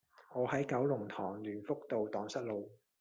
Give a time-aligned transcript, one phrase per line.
[0.33, 2.71] 我喺九龍塘聯福道盪失路